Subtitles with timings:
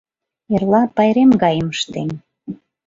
[0.53, 2.09] —Эрла пайрем гайым ыштем.